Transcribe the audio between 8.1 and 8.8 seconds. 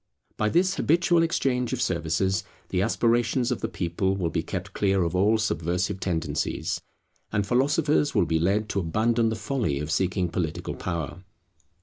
will be led to